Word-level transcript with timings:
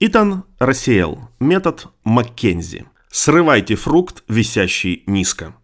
Итан 0.00 0.42
рассеял 0.58 1.30
метод 1.38 1.86
Маккензи. 2.02 2.84
Срывайте 3.10 3.76
фрукт, 3.76 4.24
висящий 4.28 5.04
низко. 5.06 5.54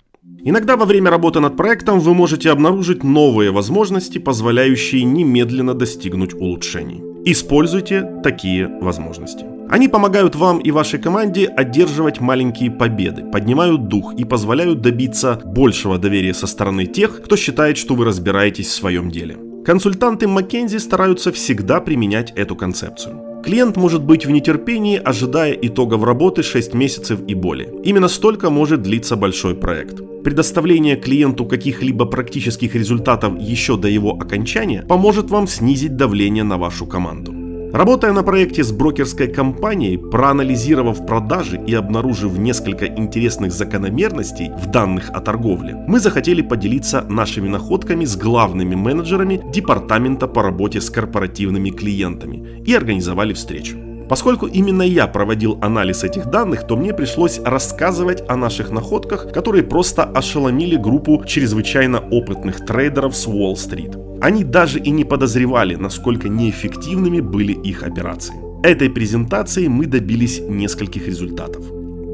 Иногда 0.44 0.76
во 0.76 0.86
время 0.86 1.10
работы 1.10 1.40
над 1.40 1.56
проектом 1.56 1.98
вы 1.98 2.14
можете 2.14 2.50
обнаружить 2.50 3.02
новые 3.02 3.50
возможности, 3.50 4.18
позволяющие 4.18 5.02
немедленно 5.02 5.74
достигнуть 5.74 6.32
улучшений. 6.32 7.02
Используйте 7.24 8.08
такие 8.22 8.68
возможности. 8.68 9.44
Они 9.68 9.88
помогают 9.88 10.36
вам 10.36 10.60
и 10.60 10.70
вашей 10.70 11.00
команде 11.00 11.46
одерживать 11.46 12.20
маленькие 12.20 12.70
победы, 12.70 13.24
поднимают 13.24 13.88
дух 13.88 14.14
и 14.14 14.24
позволяют 14.24 14.80
добиться 14.80 15.42
большего 15.44 15.98
доверия 15.98 16.34
со 16.34 16.46
стороны 16.46 16.86
тех, 16.86 17.20
кто 17.22 17.36
считает, 17.36 17.76
что 17.76 17.94
вы 17.96 18.04
разбираетесь 18.04 18.68
в 18.68 18.74
своем 18.74 19.10
деле. 19.10 19.36
Консультанты 19.66 20.26
McKinsey 20.26 20.78
стараются 20.78 21.32
всегда 21.32 21.80
применять 21.80 22.30
эту 22.30 22.54
концепцию. 22.54 23.29
Клиент 23.42 23.76
может 23.76 24.02
быть 24.02 24.26
в 24.26 24.30
нетерпении, 24.30 25.00
ожидая 25.02 25.52
итогов 25.52 26.04
работы 26.04 26.42
6 26.42 26.74
месяцев 26.74 27.20
и 27.26 27.34
более. 27.34 27.72
Именно 27.84 28.08
столько 28.08 28.50
может 28.50 28.82
длиться 28.82 29.16
большой 29.16 29.54
проект. 29.54 30.02
Предоставление 30.22 30.96
клиенту 30.96 31.46
каких-либо 31.46 32.04
практических 32.04 32.74
результатов 32.74 33.40
еще 33.40 33.76
до 33.76 33.88
его 33.88 34.10
окончания 34.12 34.82
поможет 34.82 35.30
вам 35.30 35.46
снизить 35.46 35.96
давление 35.96 36.44
на 36.44 36.58
вашу 36.58 36.86
команду. 36.86 37.39
Работая 37.72 38.12
на 38.12 38.24
проекте 38.24 38.64
с 38.64 38.72
брокерской 38.72 39.28
компанией, 39.28 39.96
проанализировав 39.96 41.06
продажи 41.06 41.60
и 41.64 41.72
обнаружив 41.72 42.36
несколько 42.36 42.86
интересных 42.86 43.52
закономерностей 43.52 44.50
в 44.50 44.66
данных 44.66 45.10
о 45.10 45.20
торговле, 45.20 45.76
мы 45.86 46.00
захотели 46.00 46.42
поделиться 46.42 47.06
нашими 47.08 47.48
находками 47.48 48.04
с 48.04 48.16
главными 48.16 48.74
менеджерами 48.74 49.40
департамента 49.52 50.26
по 50.26 50.42
работе 50.42 50.80
с 50.80 50.90
корпоративными 50.90 51.70
клиентами 51.70 52.60
и 52.66 52.74
организовали 52.74 53.34
встречу. 53.34 53.89
Поскольку 54.10 54.46
именно 54.46 54.82
я 54.82 55.06
проводил 55.06 55.56
анализ 55.62 56.02
этих 56.02 56.26
данных, 56.26 56.66
то 56.66 56.76
мне 56.76 56.92
пришлось 56.92 57.38
рассказывать 57.44 58.24
о 58.28 58.34
наших 58.34 58.72
находках, 58.72 59.32
которые 59.32 59.62
просто 59.62 60.02
ошеломили 60.02 60.74
группу 60.74 61.22
чрезвычайно 61.24 62.00
опытных 62.00 62.66
трейдеров 62.66 63.14
с 63.14 63.28
Уолл-стрит. 63.28 63.96
Они 64.20 64.42
даже 64.42 64.80
и 64.80 64.90
не 64.90 65.04
подозревали, 65.04 65.76
насколько 65.76 66.28
неэффективными 66.28 67.20
были 67.20 67.52
их 67.52 67.84
операции. 67.84 68.34
Этой 68.64 68.90
презентацией 68.90 69.68
мы 69.68 69.86
добились 69.86 70.40
нескольких 70.40 71.06
результатов. 71.06 71.64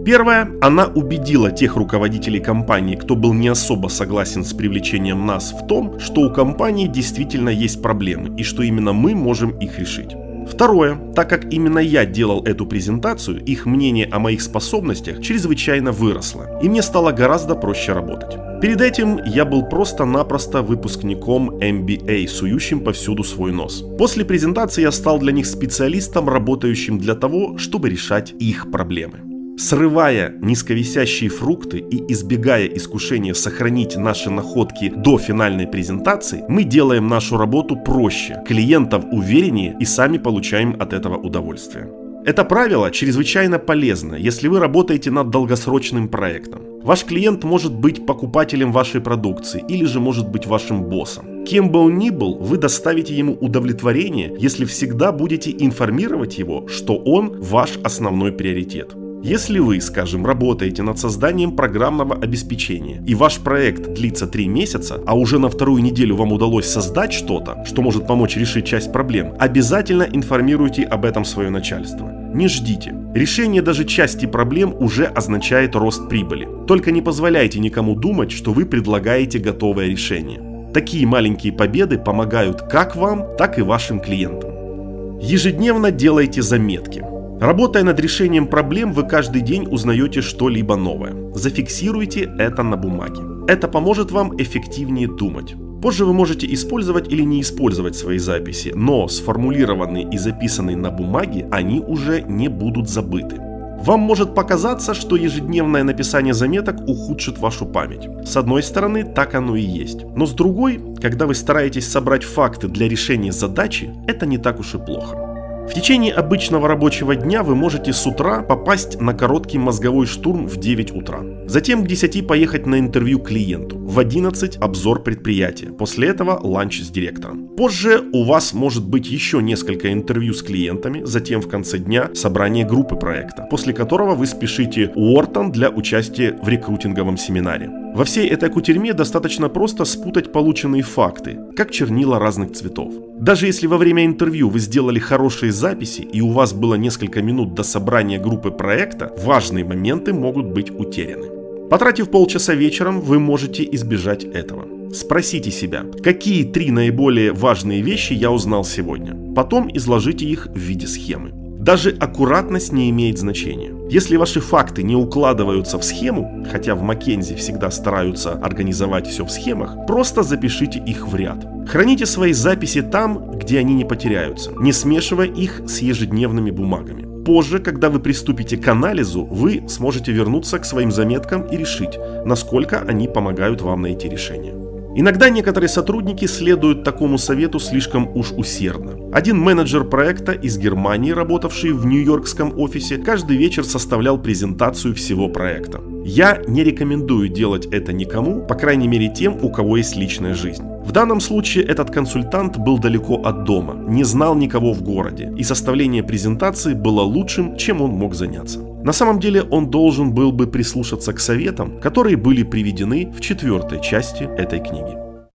Первое, 0.05 0.51
она 0.61 0.85
убедила 0.85 1.51
тех 1.51 1.77
руководителей 1.77 2.41
компании, 2.41 2.97
кто 2.97 3.17
был 3.17 3.33
не 3.33 3.49
особо 3.49 3.89
согласен 3.89 4.45
с 4.45 4.53
привлечением 4.53 5.25
нас 5.25 5.51
в 5.51 5.67
том, 5.67 5.99
что 5.99 6.21
у 6.21 6.31
компании 6.31 6.89
действительно 6.89 7.49
есть 7.49 7.81
проблемы 7.81 8.39
и 8.39 8.43
что 8.43 8.63
именно 8.63 8.93
мы 8.93 9.15
можем 9.15 9.59
их 9.59 9.79
решить. 9.79 10.15
Второе, 10.49 10.97
так 11.15 11.29
как 11.29 11.53
именно 11.53 11.79
я 11.79 12.07
делал 12.07 12.45
эту 12.45 12.67
презентацию, 12.67 13.43
их 13.45 13.67
мнение 13.67 14.07
о 14.07 14.19
моих 14.19 14.43
способностях 14.43 15.21
чрезвычайно 15.21 15.93
выросло, 15.93 16.59
и 16.63 16.69
мне 16.69 16.83
стало 16.83 17.13
гораздо 17.13 17.55
проще 17.55 17.93
работать. 17.93 18.39
Перед 18.61 18.81
этим 18.81 19.21
я 19.27 19.45
был 19.45 19.65
просто-напросто 19.65 20.63
выпускником 20.63 21.51
MBA, 21.59 22.27
сующим 22.29 22.81
повсюду 22.81 23.23
свой 23.23 23.53
нос. 23.53 23.85
После 23.99 24.25
презентации 24.25 24.83
я 24.83 24.93
стал 24.93 25.19
для 25.19 25.33
них 25.33 25.47
специалистом, 25.47 26.29
работающим 26.29 26.99
для 26.99 27.15
того, 27.15 27.59
чтобы 27.59 27.91
решать 27.91 28.33
их 28.39 28.71
проблемы. 28.71 29.36
Срывая 29.59 30.35
низковисящие 30.43 31.31
фрукты 31.31 31.79
и 31.79 32.13
избегая 32.13 32.67
искушения 32.67 33.33
сохранить 33.33 33.97
наши 33.97 34.31
находки 34.31 34.93
до 34.95 35.17
финальной 35.17 35.67
презентации, 35.67 36.45
мы 36.47 36.65
делаем 36.65 37.09
нашу 37.09 37.39
работу 37.39 37.75
проще, 37.77 38.43
клиентов 38.47 39.05
увереннее 39.11 39.75
и 39.81 39.87
сами 39.87 40.19
получаем 40.19 40.77
от 40.79 40.93
этого 40.93 41.17
удовольствие. 41.17 41.89
Это 42.27 42.45
правило 42.45 42.91
чрезвычайно 42.91 43.59
полезно, 43.59 44.15
если 44.15 44.49
вы 44.49 44.59
работаете 44.59 45.11
над 45.11 45.31
долгосрочным 45.31 46.09
проектом. 46.09 46.61
Ваш 46.83 47.05
клиент 47.05 47.43
может 47.45 47.73
быть 47.73 48.05
покупателем 48.05 48.73
вашей 48.73 49.01
продукции 49.01 49.65
или 49.69 49.87
же 49.87 50.01
может 50.01 50.29
быть 50.29 50.47
вашим 50.47 50.83
боссом. 50.83 51.47
Кем 51.47 51.71
бы 51.71 51.79
он 51.79 51.97
ни 51.97 52.11
был, 52.11 52.37
вы 52.37 52.59
доставите 52.59 53.15
ему 53.15 53.33
удовлетворение, 53.33 54.37
если 54.39 54.67
всегда 54.67 55.13
будете 55.13 55.51
информировать 55.51 56.37
его, 56.37 56.69
что 56.69 56.97
он 56.97 57.41
ваш 57.41 57.79
основной 57.83 58.33
приоритет. 58.33 58.95
Если 59.29 59.59
вы, 59.59 59.81
скажем, 59.81 60.25
работаете 60.25 60.85
над 60.85 61.01
созданием 61.01 61.57
программного 61.57 62.15
обеспечения, 62.15 63.03
и 63.05 63.17
ваш 63.17 63.39
проект 63.39 63.93
длится 63.93 64.29
3 64.29 64.47
месяца, 64.47 65.01
а 65.05 65.19
уже 65.19 65.41
на 65.41 65.49
вторую 65.49 65.83
неделю 65.83 66.15
вам 66.15 66.31
удалось 66.31 66.67
создать 66.67 67.13
что-то, 67.13 67.65
что 67.67 67.83
может 67.83 68.07
помочь 68.07 68.37
решить 68.37 68.67
часть 68.67 68.93
проблем, 68.93 69.35
обязательно 69.41 70.05
информируйте 70.05 70.85
об 70.85 71.05
этом 71.05 71.25
свое 71.25 71.51
начальство. 71.51 72.09
Не 72.35 72.47
ждите. 72.47 72.95
Решение 73.17 73.63
даже 73.63 73.85
части 73.85 74.27
проблем 74.27 74.73
уже 74.79 75.07
означает 75.07 75.75
рост 75.75 76.09
прибыли. 76.09 76.47
Только 76.69 76.93
не 76.93 77.03
позволяйте 77.03 77.59
никому 77.59 77.97
думать, 77.97 78.31
что 78.31 78.53
вы 78.53 78.65
предлагаете 78.65 79.41
готовое 79.41 79.89
решение. 79.89 80.71
Такие 80.73 81.05
маленькие 81.05 81.53
победы 81.53 81.99
помогают 81.99 82.63
как 82.63 82.95
вам, 82.95 83.25
так 83.37 83.59
и 83.59 83.63
вашим 83.63 83.99
клиентам. 83.99 85.19
Ежедневно 85.19 85.91
делайте 85.91 86.43
заметки. 86.43 87.16
Работая 87.41 87.85
над 87.85 88.01
решением 88.01 88.47
проблем, 88.47 88.93
вы 88.93 89.03
каждый 89.03 89.43
день 89.43 89.67
узнаете 89.71 90.23
что-либо 90.23 90.75
новое. 90.75 91.35
Зафиксируйте 91.35 92.31
это 92.39 92.63
на 92.63 92.79
бумаге. 92.79 93.21
Это 93.47 93.69
поможет 93.69 94.11
вам 94.11 94.35
эффективнее 94.41 95.07
думать. 95.07 95.55
Позже 95.83 96.07
вы 96.07 96.15
можете 96.15 96.51
использовать 96.55 97.13
или 97.13 97.23
не 97.23 97.43
использовать 97.43 97.95
свои 97.95 98.17
записи, 98.17 98.73
но 98.75 99.07
сформулированные 99.07 100.09
и 100.11 100.17
записанные 100.17 100.79
на 100.79 100.91
бумаге 100.91 101.47
они 101.53 101.81
уже 101.81 102.23
не 102.23 102.49
будут 102.49 102.89
забыты. 102.89 103.37
Вам 103.39 104.01
может 104.01 104.35
показаться, 104.35 104.95
что 104.95 105.15
ежедневное 105.15 105.85
написание 105.85 106.33
заметок 106.33 106.89
ухудшит 106.89 107.39
вашу 107.39 107.67
память. 107.67 108.09
С 108.27 108.39
одной 108.39 108.63
стороны, 108.63 109.05
так 109.05 109.35
оно 109.35 109.57
и 109.57 109.63
есть. 109.63 110.07
Но 110.17 110.25
с 110.25 110.33
другой, 110.33 110.81
когда 111.03 111.27
вы 111.27 111.35
стараетесь 111.35 111.87
собрать 111.87 112.25
факты 112.25 112.69
для 112.69 112.89
решения 112.89 113.31
задачи, 113.31 113.95
это 114.09 114.25
не 114.25 114.39
так 114.39 114.59
уж 114.59 114.75
и 114.75 114.79
плохо. 114.79 115.36
В 115.69 115.75
течение 115.75 116.13
обычного 116.15 116.69
рабочего 116.69 117.17
дня 117.17 117.43
вы 117.43 117.57
можете 117.57 117.93
с 117.93 118.07
утра 118.07 118.43
попасть 118.43 119.01
на 119.01 119.15
короткий 119.15 119.59
мозговой 119.59 120.07
штурм 120.07 120.47
в 120.47 120.59
9 120.59 120.95
утра. 120.95 121.21
Затем 121.49 121.85
к 121.85 121.87
10 121.87 122.27
поехать 122.27 122.67
на 122.67 122.81
интервью 122.81 123.21
клиенту. 123.21 123.79
В 123.79 124.01
11 124.01 124.57
обзор 124.57 125.05
предприятия. 125.05 125.67
После 125.67 126.09
этого 126.09 126.41
ланч 126.43 126.81
с 126.81 126.91
директором. 126.91 127.49
Позже 127.57 128.03
у 128.13 128.25
вас 128.25 128.53
может 128.53 128.85
быть 128.87 129.09
еще 129.09 129.41
несколько 129.41 129.93
интервью 129.93 130.35
с 130.35 130.43
клиентами. 130.43 131.03
Затем 131.05 131.41
в 131.41 131.49
конце 131.49 131.79
дня 131.79 132.11
собрание 132.15 132.67
группы 132.67 132.97
проекта. 132.97 133.47
После 133.49 133.73
которого 133.73 134.17
вы 134.17 134.27
спешите 134.27 134.93
Уортон 134.97 135.53
для 135.53 135.71
участия 135.71 136.37
в 136.43 136.49
рекрутинговом 136.49 137.17
семинаре. 137.17 137.71
Во 137.95 138.05
всей 138.05 138.29
этой 138.29 138.51
кутерьме 138.51 138.93
достаточно 138.93 139.49
просто 139.49 139.85
спутать 139.85 140.33
полученные 140.33 140.83
факты, 140.83 141.39
как 141.57 141.71
чернила 141.71 142.19
разных 142.19 142.53
цветов. 142.53 142.93
Даже 143.19 143.47
если 143.47 143.67
во 143.69 143.79
время 143.79 144.05
интервью 144.05 144.51
вы 144.51 144.59
сделали 144.59 144.99
хорошие 144.99 145.51
записи 145.51 146.03
и 146.03 146.21
у 146.21 146.31
вас 146.31 146.53
было 146.53 146.75
несколько 146.75 147.23
минут 147.23 147.55
до 147.55 147.63
собрания 147.63 148.19
группы 148.19 148.51
проекта, 148.51 149.15
важные 149.25 149.65
моменты 149.65 150.13
могут 150.13 150.47
быть 150.47 150.71
утеряны. 150.71 151.36
Потратив 151.71 152.11
полчаса 152.11 152.55
вечером, 152.55 153.01
вы 153.01 153.19
можете 153.19 153.67
избежать 153.73 154.25
этого. 154.25 154.67
Спросите 154.95 155.51
себя, 155.51 155.85
какие 156.03 156.45
три 156.45 156.71
наиболее 156.71 157.33
важные 157.33 157.83
вещи 157.83 158.13
я 158.13 158.31
узнал 158.31 158.65
сегодня. 158.65 159.17
Потом 159.35 159.69
изложите 159.75 160.25
их 160.25 160.47
в 160.47 160.57
виде 160.57 160.87
схемы. 160.87 161.33
Даже 161.67 161.91
аккуратность 161.91 162.73
не 162.73 162.89
имеет 162.91 163.19
значения. 163.19 163.75
Если 163.91 164.17
ваши 164.17 164.41
факты 164.41 164.85
не 164.85 164.95
укладываются 164.95 165.79
в 165.79 165.85
схему, 165.85 166.47
хотя 166.49 166.77
в 166.77 166.83
Маккензи 166.83 167.35
всегда 167.35 167.73
стараются 167.73 168.35
организовать 168.35 169.09
все 169.09 169.25
в 169.25 169.31
схемах, 169.31 169.87
просто 169.89 170.23
запишите 170.23 170.79
их 170.79 171.09
в 171.09 171.17
ряд. 171.17 171.45
Храните 171.69 172.07
свои 172.07 172.33
записи 172.33 172.83
там, 172.83 173.33
где 173.33 173.59
они 173.59 173.75
не 173.75 173.85
потеряются, 173.85 174.53
не 174.61 174.73
смешивая 174.73 175.27
их 175.27 175.63
с 175.67 175.81
ежедневными 175.81 176.53
бумагами. 176.53 177.16
Позже, 177.27 177.59
когда 177.59 177.91
вы 177.91 177.99
приступите 177.99 178.57
к 178.57 178.69
анализу, 178.69 179.25
вы 179.25 179.65
сможете 179.69 180.13
вернуться 180.13 180.61
к 180.61 180.65
своим 180.65 180.93
заметкам 180.93 181.43
и 181.43 181.57
решить, 181.57 181.99
насколько 182.25 182.81
они 182.81 183.09
помогают 183.09 183.63
вам 183.63 183.83
найти 183.83 184.09
решение. 184.09 184.66
Иногда 184.99 185.29
некоторые 185.29 185.69
сотрудники 185.69 186.25
следуют 186.25 186.83
такому 186.83 187.19
совету 187.19 187.61
слишком 187.61 188.09
уж 188.17 188.33
усердно. 188.33 188.93
Один 189.13 189.39
менеджер 189.39 189.85
проекта 189.85 190.33
из 190.33 190.57
Германии, 190.57 191.11
работавший 191.11 191.73
в 191.73 191.85
нью-йоркском 191.85 192.59
офисе, 192.59 192.97
каждый 192.97 193.37
вечер 193.37 193.65
составлял 193.65 194.17
презентацию 194.17 194.95
всего 194.95 195.29
проекта. 195.29 195.83
Я 196.07 196.41
не 196.49 196.65
рекомендую 196.65 197.29
делать 197.29 197.67
это 197.67 197.93
никому, 197.93 198.47
по 198.47 198.55
крайней 198.55 198.89
мере 198.89 199.13
тем, 199.15 199.37
у 199.43 199.51
кого 199.51 199.77
есть 199.77 199.97
личная 199.97 200.33
жизнь. 200.33 200.65
В 200.87 200.93
данном 200.93 201.21
случае 201.21 201.65
этот 201.65 201.91
консультант 201.91 202.57
был 202.57 202.79
далеко 202.79 203.17
от 203.17 203.45
дома, 203.45 203.75
не 203.75 204.05
знал 204.05 204.35
никого 204.35 204.73
в 204.73 204.83
городе, 204.83 205.31
и 205.37 205.43
составление 205.43 206.05
презентации 206.05 206.73
было 206.73 207.03
лучшим, 207.03 207.59
чем 207.59 207.83
он 207.83 207.91
мог 207.91 208.15
заняться. 208.15 208.61
На 208.87 208.93
самом 208.93 209.19
деле 209.19 209.43
он 209.43 209.69
должен 209.69 210.13
был 210.13 210.31
бы 210.31 210.47
прислушаться 210.47 211.13
к 211.13 211.19
советам, 211.19 211.81
которые 211.81 212.17
были 212.17 212.45
приведены 212.45 213.13
в 213.13 213.21
четвертой 213.21 213.83
части 213.83 214.23
этой 214.23 214.61
книги. 214.61 215.06